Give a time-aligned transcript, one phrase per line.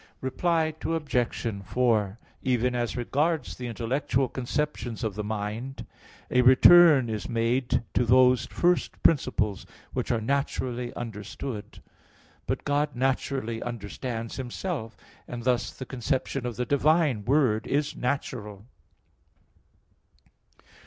[0.19, 1.15] Reply Obj.
[1.63, 5.85] 4: Even as regards the intellectual conceptions of the mind,
[6.31, 11.83] a return is made to those first principles which are naturally understood.
[12.47, 18.65] But God naturally understands Himself, and thus the conception of the divine Word is natural.